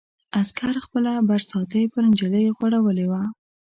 [0.39, 3.21] عسکر خپله برساتۍ پر نجلۍ غوړولې وه.